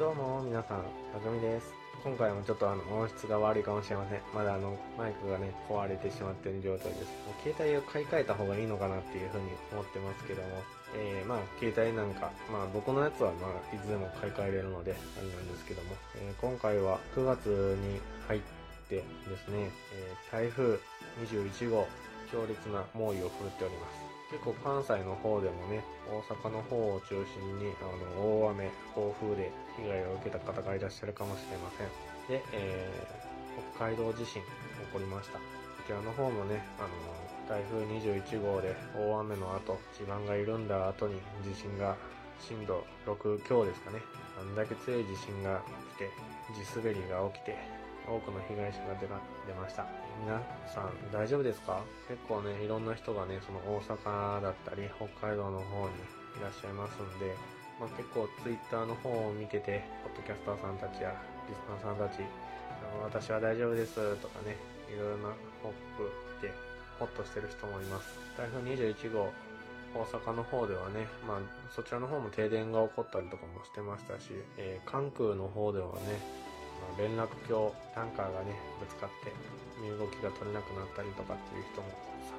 [0.00, 1.74] どうも、皆さん、たくみです。
[2.02, 4.20] 今回もちょっとあの、音質が悪いかもしれません。
[4.32, 7.04] まだあの、マイクがね、壊れてしまっている状態です。
[7.28, 10.48] もう携帯を買い替えた方がいいのかなっていうふうに思ってますけども、
[10.96, 18.40] えー、まあ、携帯なんか、まあ、僕のやつはまあ、いつでも買い替えれるので、あれなんですけども、えー今回は9月に入っ
[18.88, 19.04] てで
[19.36, 20.80] すね、えー台風
[21.28, 21.86] 21号、
[22.32, 24.09] 強烈な猛威を振るっております。
[24.30, 31.88] 結構関西の方でもね、大阪の方を中心に、あの、大雨、暴風で被害を受けた方がいらっしゃるかもしれません。
[32.30, 34.46] で、えー、北海道地震起
[34.92, 35.38] こりました。
[35.38, 35.44] こ
[35.84, 41.96] ちらの方もね、あの、台風21号で大雨の後、地盤が緩んだ後に地震が
[42.38, 43.98] 震度6強ですかね。
[44.38, 45.60] あんだけ強い地震が
[45.96, 46.10] 来て、
[46.54, 47.58] 地滑りが起きて、
[48.06, 49.18] 多くの被害者が出ま
[49.50, 49.84] 出ました。
[50.22, 50.38] 皆
[50.70, 51.82] さん大丈夫ですか？
[52.06, 55.94] 結構ね、いろんな人がね、その大阪だったり、北海道の方に
[56.38, 57.34] いらっしゃいますんで、
[57.80, 61.10] まあ、結構ツイッターの方を見てて、ポッドキャスターさんたちや
[61.48, 62.22] リスナーさんたち、
[63.02, 64.56] 私は大丈夫ですとかね、
[64.88, 66.06] いろいろなホップ
[66.46, 66.52] で
[66.98, 68.14] ホッとしてる人もいます。
[68.38, 69.32] 台風21号、
[69.94, 71.38] 大阪の方ではね、まあ、
[71.74, 76.20] そちらの方も停電が起こったりとかもしてましたし、えー関空の方ではね、
[76.98, 79.32] 連絡橋、タンカーがね、ぶつかって、
[79.80, 81.88] 身動きが取れなくなったりとかっていう人も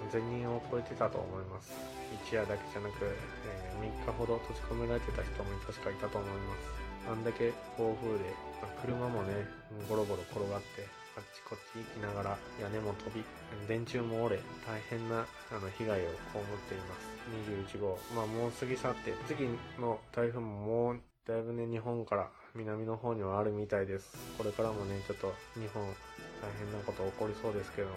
[0.09, 1.73] 3000人を超えてたと思います。
[2.25, 3.17] 一夜だけじゃなく、え
[3.81, 6.81] 3日ほど閉じ込められてた人も確かいたと思います。
[7.09, 8.30] あんだけ暴風で、
[8.62, 9.34] まあ車もね、
[9.89, 10.86] ゴロゴロ転がって、
[11.17, 13.25] あっちこっち行きながら屋根も飛び、
[13.67, 17.12] 電柱も折れ、大変なあの被害を被っています。
[17.78, 18.00] 21号。
[18.16, 24.11] まあもう過ぎ去って、次の台風ももうだいぶね、日本から南の方にはあるみたいです。
[24.38, 25.83] これからもね、ちょっと日本
[26.41, 27.95] 大変なこと起こりそうですけども、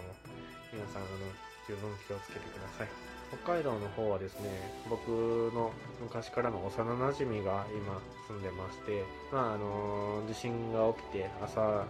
[0.71, 1.09] 皆さんあの、
[1.67, 2.87] 十分気をつけてください。
[3.43, 4.49] 北海道の方はですね、
[4.89, 11.85] 僕の昔からの幼なじみが今住んでまして、まああの、地震が起きて朝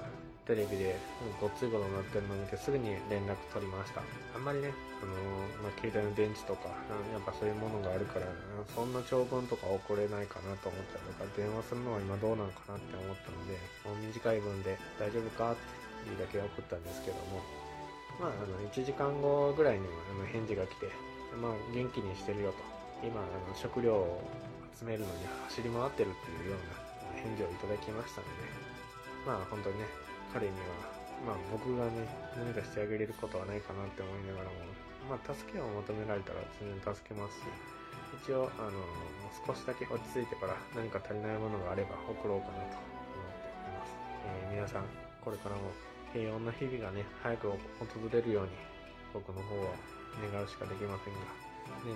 [0.46, 0.94] テレビで
[1.42, 4.06] ごっついことになってるのを見てすぐに連絡取りました。
[4.06, 4.70] あんまりね、
[5.02, 5.18] あの
[5.66, 8.30] まあ、携帯の電池とか、うんやっぱそういうものがあるから、
[8.78, 13.58] そんな長文とか送れないかなと思ったりとか、電話するのは今どうなのかなって思ったので、
[13.90, 15.58] もう短い文で大丈夫かっ
[16.06, 17.42] ていうだけ送ったんですけども、
[18.22, 20.94] まあ、あの、1時間後ぐらいにはあの返事が来て、
[21.42, 22.62] まあ、元気にしてるよと。
[23.02, 24.22] 今、あの、食料を
[24.78, 28.76] 集めるのに走り回ってるっていうような返事をいただきましたので、
[29.26, 30.05] まあ、本当にね、
[30.36, 32.04] 彼には、まあ、僕がね、
[32.36, 34.68] 何かしてあげれることはないかなって思いながらも、
[35.08, 37.48] まあ、助けを求められたら全然助けますし、
[38.20, 38.76] 一応、あの、
[39.48, 43.96] 少しだけ落ち着いてから何か足りないものがあれば送ろうかなと思っています。
[44.28, 44.92] えー皆さん、
[45.24, 45.72] これからも
[46.12, 47.56] 平穏な日々がね、早く訪
[48.12, 48.52] れるように、
[49.16, 49.72] 僕の方は
[50.20, 51.32] 願うしかできませんが、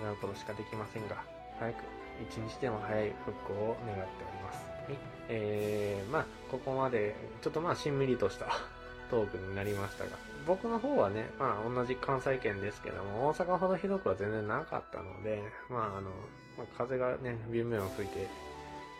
[0.12, 1.20] うことしかできませんが、
[1.60, 1.84] 早く、
[2.24, 4.79] 一日でも早い復興を願っております。
[5.28, 8.46] えー、まあ、ここまで、ちょっとまあ、しんみりとした
[9.10, 10.10] トークになりましたが、
[10.46, 16.10] 僕の方はね、まあ、同じ関西圏ですけども、大阪ほどひどくは全然なかったので、まあ、あの、
[16.58, 18.28] まあ、風がね、ビュンビュン吹いて、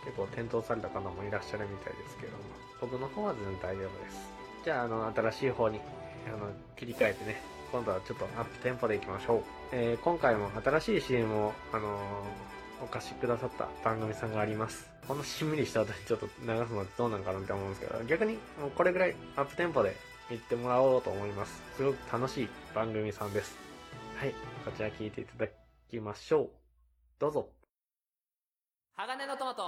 [0.05, 2.39] 結構転倒された方もいらっしゃるみたいですけども、
[2.81, 4.31] 僕の方は全然大丈夫です。
[4.65, 5.81] じゃあ、あの、新しい方に、
[6.27, 9.43] あの、切り替えてね、今度はちょっとアップテンポでいきましょう。
[9.73, 14.89] えー、今回も新しい CM を、あのーお貸しくださった番組さんがあります。
[15.07, 19.97] このしんみりした後にちょっと流すのってどうなんかなって思うんですけど、逆にもうこれぐらいアップテンポで
[20.31, 21.63] 行ってもらおうと思います。
[21.77, 23.57] すごく楽しい番組さんです。
[24.19, 25.51] はい、こちら聞いていただ
[25.91, 26.51] きましょう。
[27.19, 27.49] どうぞ。
[28.95, 29.63] 鋼のトマト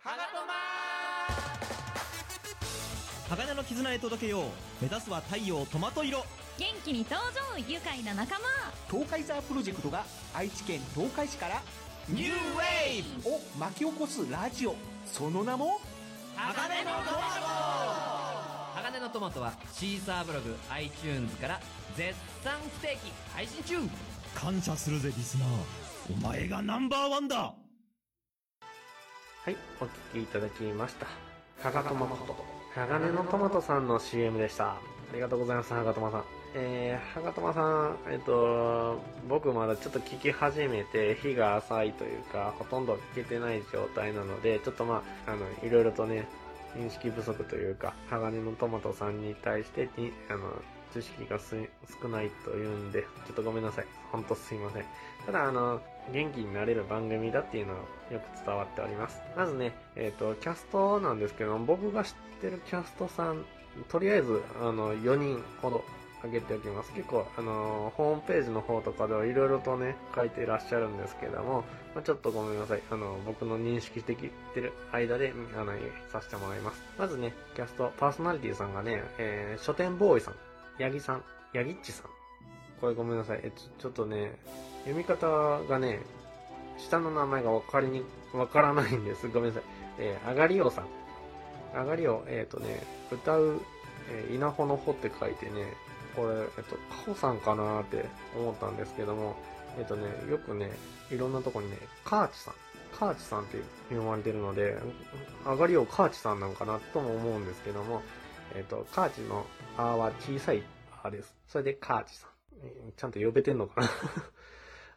[0.00, 0.44] ハガト
[3.28, 4.42] 鋼の絆へ届けよう
[4.82, 6.18] 目指すは太陽トマト色
[6.58, 8.44] 元気に登場愉快な仲間
[8.90, 10.04] 東海ザープロジェクトが
[10.34, 11.62] 愛知県東海市から
[12.08, 14.76] ニューウェイブを巻き起こすラジオ。
[15.06, 15.80] その名も？
[16.36, 17.22] 鋼のトマ
[18.74, 21.60] 鋼のトマトはシーサーブログ iTunes から
[21.96, 23.78] 絶賛不定期配信中。
[23.78, 23.88] ト
[24.34, 25.48] 感謝するぜリスナー。
[26.12, 27.36] お前がナンバーワンだ。
[27.36, 27.54] は
[29.50, 31.06] い、お聞きいただきました。
[31.62, 31.82] 鋼
[33.12, 33.62] のトマト。
[33.62, 34.72] さんの CM でした。
[34.72, 34.76] あ
[35.14, 36.24] りがとうございます、ハガトマさん。
[36.56, 46.28] えー、ハガトマさん、えっと、僕まだちょっと聞き始めて、日が浅いというか、ほとんど聞けてない状態なので、ちょっとまあ、あの、いろいろとね、
[46.76, 50.62] 認識不足というか、鋼のトマトさんに対してに、あの、
[50.92, 53.86] 知識が少ないというんで、ちょっとごめんなさい。
[54.12, 54.84] ほんとすいません。
[55.26, 55.80] ただ、あの、
[56.12, 57.80] 元気になれる番組だっていうのは
[58.12, 59.20] よく伝わっております。
[59.36, 63.44] まずね、えっ、と、キャストなんですけど、僕が知ってるキャストさん、
[63.88, 65.84] とりあえず、あの、4人ほど
[66.24, 66.92] 上げておきます。
[66.92, 72.82] 結構、あのーホームページの方とかではいろいろとね、書いていらっしゃるんですけども、まあ、ちょっとごめんなさい。
[72.90, 75.72] あの、僕の認識できてる間で、あの、
[76.10, 76.82] させてもらいます。
[76.98, 80.34] まずね、キャスト、パーソナリティさんがね、えー、書店ボーイさん、
[80.78, 82.06] ヤギさん、ヤギッチさん。
[82.80, 83.40] これごめんなさい。
[83.42, 84.38] えちょちょっとね、
[84.80, 85.26] 読み方
[85.68, 86.00] がね、
[86.78, 89.28] 下の名前がわかりに、わからないんです。
[89.28, 89.62] ごめんなさい。
[89.98, 90.86] えー、あがりおさん。
[91.76, 92.82] あがりを、えっ、とね、
[93.12, 93.60] 歌う、
[94.10, 95.72] えー稲穂の穂って書いてね、
[96.14, 98.04] これ、えっ、と、かほさんかなって
[98.36, 99.36] 思ったんですけども、
[99.78, 100.70] えっ、とね、よくね、
[101.10, 102.54] いろんなとこにね、カーチさん、
[102.98, 103.58] カーチさんって
[103.88, 104.78] 読まれてるので、
[105.44, 108.02] あがりをカーチさんなんかなとも思うんですけども、
[108.54, 109.44] えっ、と、カーチの
[109.76, 110.62] あは小さい
[111.02, 111.34] あです。
[111.48, 112.30] それでカーチさん。
[112.96, 113.90] ちゃんと呼べてんのかな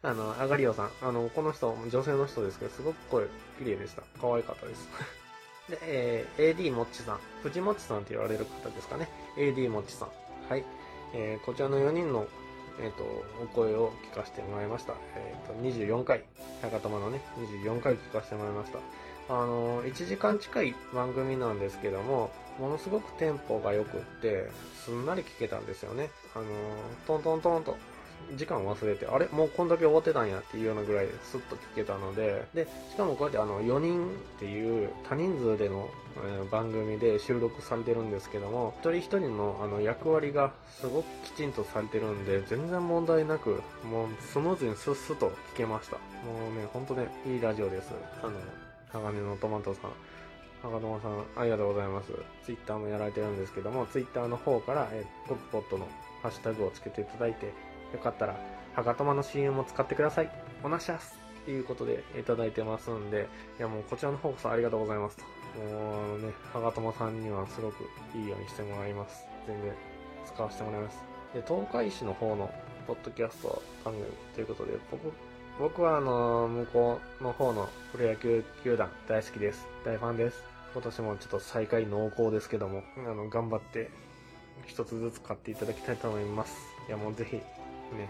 [0.10, 0.90] あの、あがりおさん。
[1.02, 3.26] あの、この人、女性の人ですけど、すごく声
[3.58, 4.02] 綺麗でした。
[4.20, 4.88] 可愛かったです。
[5.68, 7.18] で、えー AD もっちさん。
[7.42, 9.08] 藤もっちさんって言われる方ですかね。
[9.36, 10.08] AD もっちさん。
[10.48, 10.64] はい。
[11.14, 12.26] えーこちらの4人の、
[12.80, 13.04] えっ、と、
[13.42, 14.94] お声を聞かせてもらいました。
[15.16, 16.24] えっ、と、24回。
[16.62, 17.20] 高玉のね、
[17.64, 18.78] 24回聞かせてもらいました。
[19.28, 24.50] あの、1時間近い番組なんですけども、ものすごくテンポが良くって、
[24.84, 26.10] すんなり聞けたんですよね。
[26.34, 26.44] あの、
[27.06, 27.76] トントントンと、
[28.36, 29.26] 時間忘れて、あれ？
[29.28, 45.96] もうこんだけ終わってたんやっていうようなぐらいスッと聞けたので、で、しかもこうやってあの、4人っていう多人数での、えー番組で収録されてるんですけども、一人一人のあの役割がすごくきちんとされてるんで、全然問題なく、もうスムーズにスッスッと聞けました。
[45.96, 46.00] も
[46.50, 47.92] うね、ほんとね、いいラジオです。
[48.22, 48.32] あの、
[48.92, 49.90] 鋼のトマトさん。
[50.60, 52.12] 赤友さん、ありがとうございます。
[52.44, 55.86] ツイッターもやられてるんですけども、ツイッターの方から、えー、ポッポットの
[56.22, 57.52] ハッシュタグをつけていただいて、
[57.92, 58.36] よかったら、
[58.74, 60.30] はがとまの CM も使ってください。
[60.62, 65.24] おなしゃすっていうことでいただいてますんで、いやもうこちらの方こそありがとうございますと。
[65.58, 69.24] もうね、はがとまさんにはすごくいいようにしてもらいます。
[69.46, 69.72] 全然
[70.26, 70.98] 使わせてもらいます。
[71.34, 72.50] で、東海市の方の
[72.86, 75.12] ポッドキャスト番組ということで、僕、
[75.58, 79.66] 僕はあの向こうの方のプロ野球球団大好きです。
[79.84, 80.44] 大ファンです。
[80.72, 83.90] 今年もちょっと最下位濃厚ですけども、あの、頑張って
[84.66, 86.56] 一つずつ買っていただきたいと思います。
[86.88, 87.40] いやもうぜひ、
[87.94, 88.08] ね、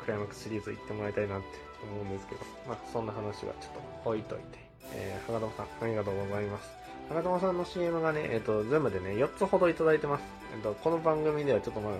[0.00, 1.46] クライマックスシリーズ行ってもらいたいなって
[1.82, 3.72] 思うんですけど、まあそんな話はちょっ
[4.04, 4.58] と置いといて、
[4.92, 6.70] えー、はがともさん、ありがとうございます。
[7.08, 10.24] はがともさんの CM がね、えっ、と、全部でね、4つほどいただいてます。
[10.54, 11.92] えっ、と、この番組ではちょっとまあ、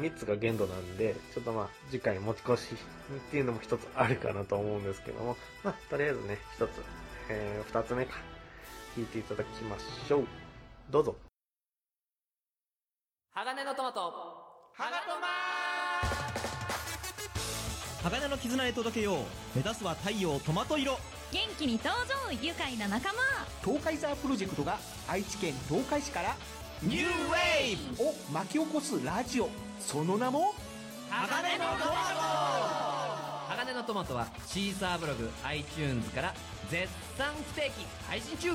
[0.00, 2.76] 3つが限度なんで、ちょっとまあ、次回持ち越しっ
[3.30, 6.70] ていうのも一つあるかなと思うんですけども、まあ、とりあえずね、一つ、
[7.28, 8.14] えー、二つ目か、
[8.96, 10.26] 聞いていただきましょう。
[10.90, 11.16] どうぞ。
[13.30, 16.47] 鋼のトマトはがとま
[18.02, 19.16] 鋼の絆へ届けよう。
[19.56, 20.92] 目指すは太陽トマト色。
[21.32, 23.18] 元気に登場愉快な仲間。
[23.64, 24.78] 東海ザープロジェクトが
[25.08, 26.36] 愛知県東海市から
[26.80, 28.04] ニューウェイブ。
[28.04, 29.50] を巻き起こすラジオ。
[29.80, 30.54] その名も
[31.10, 36.34] 鋼のトマ鋼のトマトはシーサーブログ iTunes から
[36.70, 38.52] 絶賛不定期配信中。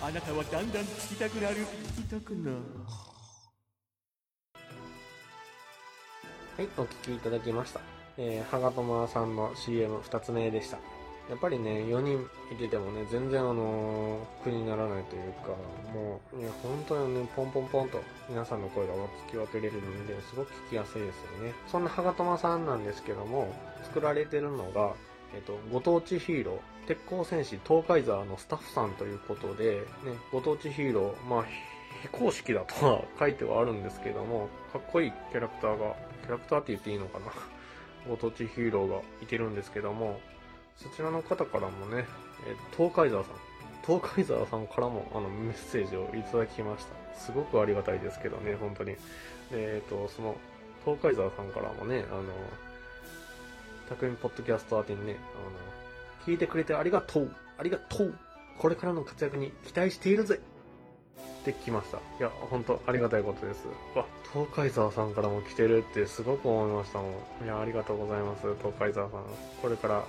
[0.00, 1.56] あなたはだんだん聞きたくなる。
[1.56, 2.56] 聞きたくなる。
[6.56, 7.97] はい、お聞きいただきました。
[8.18, 10.78] えー、はがさんの CM2 つ目でした。
[11.30, 15.48] やっぱりね、4人いててもね、全然あのー苦にならないというか、
[15.92, 18.94] もう、ね、本当にね、ポンポンポンと皆さんの声が
[19.28, 21.52] 聞き分けれるので、すごく聞きやすいですよね。
[21.70, 23.52] そんなはがとまさんなんですけども、
[23.84, 24.94] 作られてるのが、
[25.34, 31.44] えっと、ご当地ヒーロー、鉄鋼戦士東海沢のスタッフさんということで、ね、ご当地ヒーロー、まあ、
[32.02, 37.26] 非公式だとは書いてはあるんですけども、かっこいいキャラクターが、キャラクターって言っていいのかな
[38.06, 40.20] ご当地ヒーローがいてるんですけども、
[40.76, 42.04] そちらの方からもね、
[42.46, 43.34] えー東海沢さん、
[43.86, 47.18] 東海沢さんからもあのメッセージをいただきました。
[47.18, 48.96] すごくありがたいですけどね、本当に。
[49.50, 50.36] えっ、と、その、
[50.84, 52.22] 東海沢さんからもね、あの、
[53.88, 55.78] 匠ポッドキャスト宛てにね、あの、
[56.28, 58.14] 聞いてくれてありがとうありがとう
[58.58, 60.40] これからの活躍に期待しているぜ
[61.50, 61.98] って来ました。
[61.98, 63.66] いや、本当ありがたいことです。
[63.94, 67.08] わ、東海沢さんからも来てるってすごく思いましたも
[67.42, 67.44] ん。
[67.44, 69.22] いや、ありがとうございます、東海沢さん。
[69.62, 70.04] これから、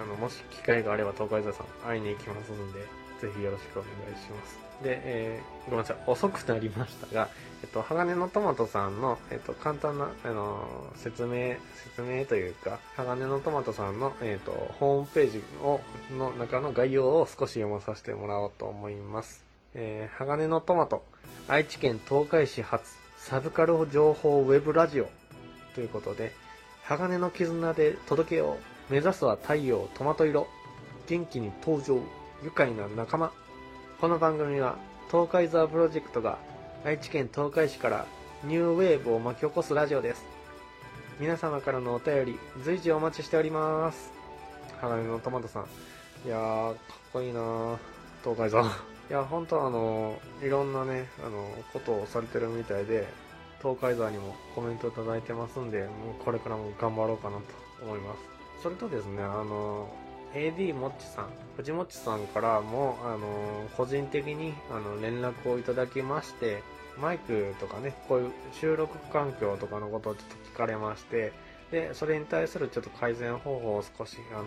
[0.00, 2.80] あの、もし機会があれば東海沢さん会いに行きますので、
[3.20, 4.58] ぜひよろしくお願いします。
[4.82, 7.28] で、えー、ごめんなさい、遅くなりましたが、
[7.62, 15.80] えっと、鋼のトマトさんの、えっと、簡単な、あのー説明、説明というか、鋼のトマトさんの、えっと、ホームページを、
[16.18, 19.43] の中の概要を少し読まさせてもらおうと思います。
[19.74, 21.04] えー、鋼のトマト、
[21.48, 25.08] 愛知県東海市発、サブカル情報ウェブラジオ
[25.74, 26.32] ということで、
[26.84, 30.46] 鋼の絆で届けよう、目指すは太陽トマト色、
[31.08, 32.00] 元気に登場、
[32.44, 33.32] 愉快な仲間。
[34.00, 34.76] この番組は、
[35.10, 36.38] 東海ザープロジェクトが
[36.84, 38.06] 愛知県東海市から
[38.44, 40.24] ニューウェーブを巻き起こすラジオです。
[41.18, 44.12] 皆様からのお便り、随時お待ちしております。
[44.80, 45.64] 鋼のトマトさん。
[46.26, 46.76] いやー、かっ
[47.12, 47.76] こいいなー
[48.22, 48.93] 東海座。
[49.10, 53.06] いや、本当あの、いろんなね、あの、ことをされてるみたいで、
[53.60, 55.86] 東海座にもコメントいただいてますんで、も
[56.20, 57.44] うこれからも頑張ろうかなと
[57.82, 58.20] 思います。
[58.62, 59.88] それとですね、あの、
[60.34, 66.62] AD もっちさん、藤もっちさんからも、あの、個人的に、あの、連絡をいただきまして、
[66.98, 71.32] マイクとかね、こういう収録環境とかのことをちょっと聞かれまして、
[71.70, 74.44] で、それに対するちょっと改善方法を少し、あの、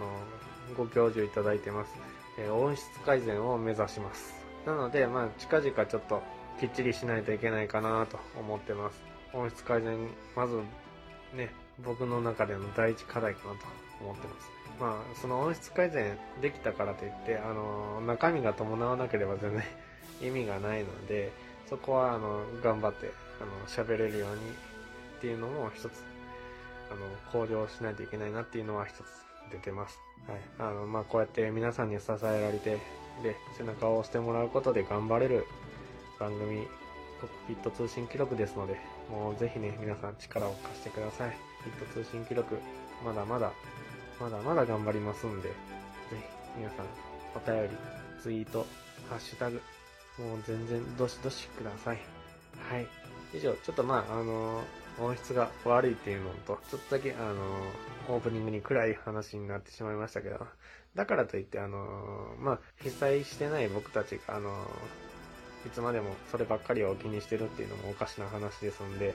[0.75, 1.91] ご教授いただいてます。
[2.37, 4.36] え音質改善を目指します。
[4.67, 6.21] なので、まあ、近々ちょっと
[6.59, 9.01] きっちりしないといけないかなと思ってます。
[9.33, 9.97] 音質改善、
[10.35, 10.57] まず、
[11.33, 13.59] ね、僕の中での第一課題かなと
[14.01, 14.57] 思ってます。
[14.77, 19.63] まあ、その音質改善できたからといって、あの、中身が伴わなければ全然
[20.21, 21.31] 意味がないので、
[21.69, 23.09] そこは、あの、頑張って、
[23.39, 26.03] あの、喋れるようにっていうのも一つ、
[26.91, 26.99] あの、
[27.31, 29.03] 向上しないといけないなっていうのは一つ
[29.49, 29.97] 出てます。
[30.27, 30.39] はい。
[30.59, 35.45] あの、まあ、こうやって皆さんに支えられて、で、背中を押してもらうことで頑張れる
[36.19, 36.67] 番組、
[37.19, 38.77] コックピット通信記録ですので、
[39.11, 41.31] もうぜひね、皆さん力を貸してください。
[41.63, 42.57] ピット通信記録、
[43.03, 43.51] まだまだ、
[44.19, 45.55] まだまだ頑張りますんで、ぜ
[46.11, 46.85] ひ皆さん、
[47.35, 47.75] お便り、
[48.21, 48.65] ツイート、
[49.09, 49.61] ハッシュタグ、
[50.17, 51.97] もう全然どしどしください。
[52.69, 52.87] はい。
[53.33, 54.63] 以上、ちょっとまあ、あの
[54.99, 57.35] 音質が悪いっていうのと、ちょっとだけ、あの
[58.09, 60.45] オープニングに暗い話になってしまいましたけど、
[60.95, 64.49] だからといって、あのまあ、被災してない僕たちが、あの
[65.65, 69.13] いつまでもそればっかりを気にしてるっていうのもおかしな話ですんで、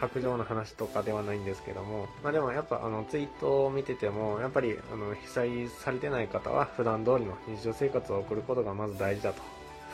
[0.00, 9.42] 白状の話とかではないんですけども、まあでもやっぱあのツイートを見てても、やっぱりあの被災されてない方は普段通りの日常生活を送ることがまず大事だと。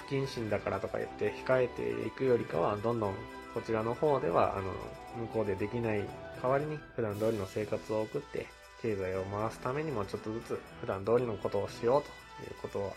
[0.07, 3.15] 不謹慎だからとか言って控えていくよりかは、どんどん
[3.57, 4.65] こちらの方では、あの、
[5.19, 6.05] 向こうでできない
[6.43, 8.47] 代わりに普段通りの生活を送って、
[8.83, 12.93] 経済を回すためにもちょっとずつ普段通りのことをしようということを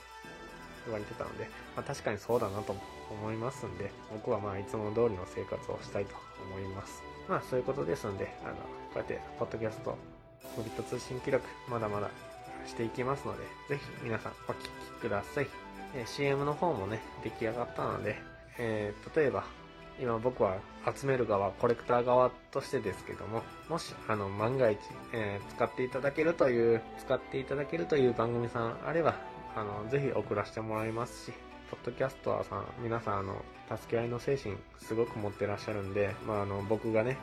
[0.83, 1.45] 言われてたので、
[1.77, 2.75] まあ確かにそうだなと
[3.09, 6.15] 思いますんで、僕はまあいつも通りの生活をしたいと
[6.51, 7.03] 思います。
[7.29, 8.59] まあそういうことですんで、あの、こ
[8.95, 9.97] うやって、ポッドキャスト、
[10.57, 12.09] モビット通信記録、まだまだ
[12.67, 15.47] していきますので、ぜひ皆さんお聞きください。
[15.95, 18.17] え CM の方もね、出来上がったので、
[18.57, 19.45] えー例えば、
[20.01, 20.57] 今僕は
[20.95, 24.79] 集める側、コレクター側としてですけども、もし、あの、万が一、
[25.13, 29.15] えー使っていただけるという、使っていただけるという番組さんあれば、
[29.55, 31.33] あの、ぜひ送らせてもらいますし、
[31.69, 33.35] ポッドキャストはさん、皆さん、あの、
[33.77, 37.17] 助け合いの精神、すごく持ってらっしゃるんで、まあ、あの、僕がね、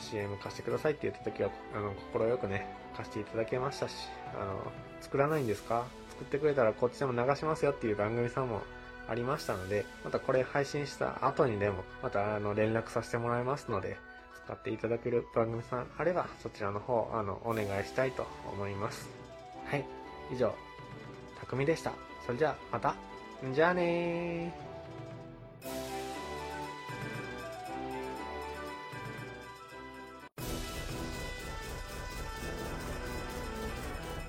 [0.00, 4.72] CM 貸してくださいって言った時は、あの、心よくね、貸していただけましたし、あの、
[5.02, 5.84] 作らないんですか？
[6.10, 8.62] 作ってくれたらこっちでも流しますよっていう番組さんも
[9.08, 13.96] ありましたので、またこれ配信した後にでも、またあの、連絡させてもらいますので、
[14.44, 19.08] 使っていただける番組さんあれば、そちらの方、あの、お願いしたいと思います。
[19.66, 19.84] はい。
[20.32, 20.54] 以上、
[21.38, 21.92] たくみでした。
[22.26, 22.96] それじゃあ、また。
[23.52, 24.71] じゃあねー。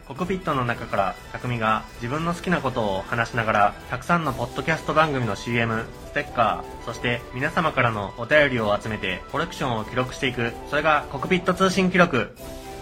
[0.07, 12.35] コクピットの中から匠が自分の好きなことを話しながらたくさんのポッドキャスト番組の CM、ステッカー、そして皆様からのお便りを集めてコレクションを記録していく、それがコクピット通信記録。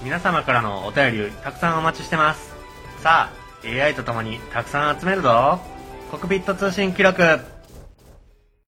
[0.04, 2.56] 皆様からのお便りたくさんお待ちしてます。
[3.04, 3.30] さ
[3.64, 5.60] あ、AI と共にたくさん集めるぞ。
[6.10, 7.61] コクピット通信記録。